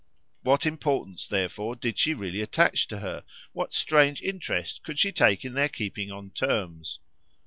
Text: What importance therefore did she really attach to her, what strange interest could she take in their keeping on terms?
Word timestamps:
What 0.41 0.65
importance 0.65 1.27
therefore 1.27 1.75
did 1.75 1.99
she 1.99 2.15
really 2.15 2.41
attach 2.41 2.87
to 2.87 3.01
her, 3.01 3.23
what 3.53 3.71
strange 3.71 4.19
interest 4.23 4.81
could 4.81 4.97
she 4.97 5.11
take 5.11 5.45
in 5.45 5.53
their 5.53 5.69
keeping 5.69 6.09
on 6.11 6.31
terms? 6.31 6.97